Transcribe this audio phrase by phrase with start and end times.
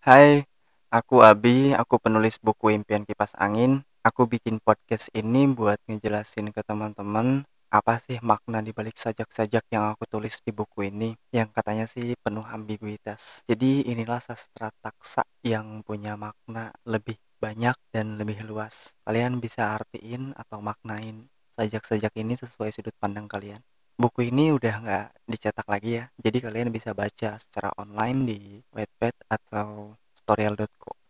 [0.00, 0.48] Hai,
[0.88, 3.84] aku Abi, aku penulis buku Impian Kipas Angin.
[4.00, 9.92] Aku bikin podcast ini buat ngejelasin ke teman-teman apa sih makna di balik sajak-sajak yang
[9.92, 13.44] aku tulis di buku ini yang katanya sih penuh ambiguitas.
[13.44, 18.96] Jadi inilah sastra taksa yang punya makna lebih banyak dan lebih luas.
[19.04, 21.28] Kalian bisa artiin atau maknain
[21.60, 23.60] sajak-sajak ini sesuai sudut pandang kalian
[24.00, 26.04] buku ini udah nggak dicetak lagi ya.
[26.24, 28.38] Jadi kalian bisa baca secara online di
[28.72, 29.68] Wattpad atau
[30.16, 31.00] storyal.co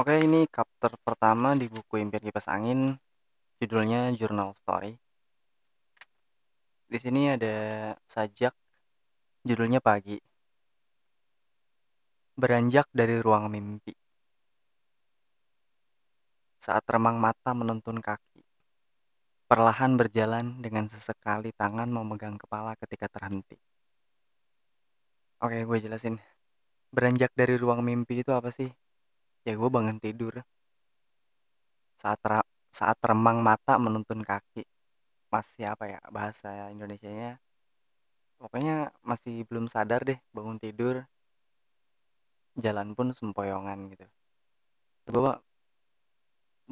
[0.00, 2.96] oke ini chapter pertama di buku Impian Kipas Angin.
[3.60, 4.92] Judulnya Journal Story.
[6.90, 7.54] Di sini ada
[8.08, 8.54] sajak
[9.46, 10.18] judulnya pagi.
[12.40, 13.94] Beranjak dari ruang mimpi.
[16.58, 18.31] Saat remang mata menuntun kaki
[19.52, 23.60] perlahan berjalan dengan sesekali tangan memegang kepala ketika terhenti.
[25.44, 26.16] Oke, gue jelasin.
[26.88, 28.72] Beranjak dari ruang mimpi itu apa sih?
[29.44, 30.40] Ya gue bangun tidur.
[32.00, 32.24] Saat
[32.72, 34.64] saat remang mata menuntun kaki.
[35.28, 37.36] Masih apa ya bahasa Indonesianya?
[38.40, 41.04] Pokoknya masih belum sadar deh bangun tidur.
[42.56, 44.08] Jalan pun sempoyongan gitu.
[45.12, 45.36] Gue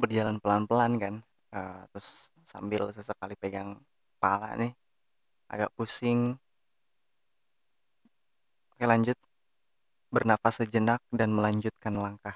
[0.01, 1.15] berjalan pelan-pelan kan
[1.55, 3.79] uh, terus sambil sesekali pegang
[4.19, 4.75] kepala nih.
[5.47, 6.35] Agak pusing.
[8.75, 9.15] Oke lanjut.
[10.11, 12.35] Bernapas sejenak dan melanjutkan langkah.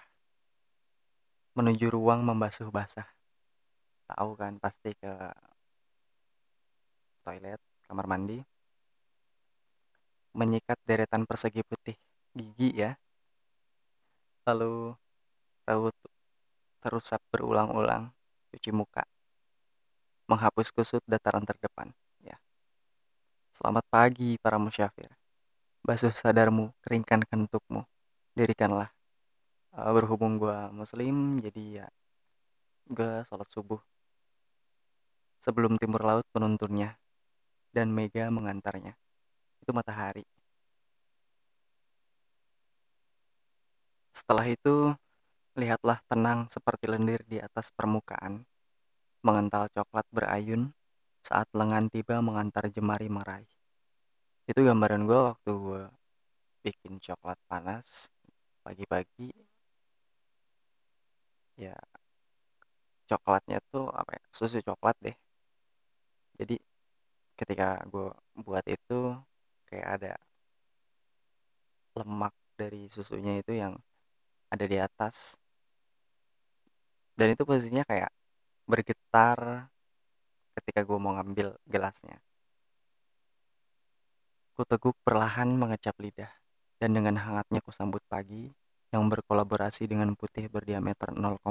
[1.59, 3.07] Menuju ruang membasuh basah.
[4.07, 5.11] Tahu kan pasti ke
[7.27, 8.39] toilet kamar mandi.
[10.31, 11.99] Menyikat deretan persegi putih
[12.31, 12.95] gigi ya.
[14.47, 14.95] Lalu
[15.67, 15.95] raut
[16.85, 18.13] terusap berulang-ulang
[18.53, 19.01] cuci muka,
[20.35, 21.95] menghapus kusut dataran terdepan.
[22.19, 22.35] Ya.
[23.55, 25.07] Selamat pagi para musyafir.
[25.79, 27.87] Basuh sadarmu, keringkan kentukmu.
[28.35, 28.91] Dirikanlah.
[29.71, 31.87] Uh, berhubung gue muslim, jadi ya
[32.91, 33.79] gue sholat subuh.
[35.39, 36.99] Sebelum timur laut penuntunnya,
[37.71, 38.99] dan Mega mengantarnya.
[39.63, 40.27] Itu matahari.
[44.11, 44.95] Setelah itu,
[45.55, 48.43] Lihatlah tenang seperti lendir di atas permukaan,
[49.25, 50.69] mengental coklat berayun
[51.25, 53.49] saat lengan tiba mengantar jemari meraih.
[54.45, 55.83] Itu gambaran gue waktu gue
[56.61, 58.13] bikin coklat panas
[58.61, 59.33] pagi-pagi.
[61.57, 61.73] Ya,
[63.09, 65.17] coklatnya tuh apa ya, susu coklat deh.
[66.37, 66.55] Jadi
[67.39, 68.13] ketika gue
[68.45, 69.17] buat itu
[69.65, 70.13] kayak ada
[71.97, 73.73] lemak dari susunya itu yang
[74.53, 75.39] ada di atas
[77.15, 78.11] dan itu posisinya kayak
[78.65, 79.69] bergetar
[80.57, 82.17] ketika gue mau ngambil gelasnya.
[84.55, 86.31] Kuteguk perlahan mengecap lidah,
[86.79, 88.49] dan dengan hangatnya kusambut pagi
[88.95, 91.43] yang berkolaborasi dengan putih berdiameter 0,9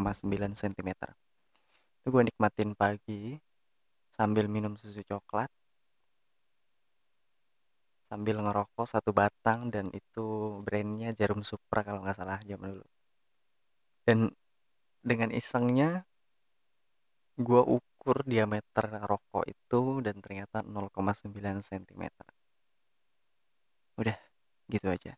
[0.56, 0.90] cm.
[2.00, 3.36] Itu gue nikmatin pagi
[4.14, 5.52] sambil minum susu coklat,
[8.08, 12.88] sambil ngerokok satu batang dan itu brandnya Jarum Supra kalau nggak salah zaman dulu.
[14.08, 14.32] Dan
[15.04, 16.08] dengan isengnya
[17.38, 22.02] gue ukur diameter rokok itu dan ternyata 0,9 cm
[23.98, 24.16] udah
[24.70, 25.12] gitu aja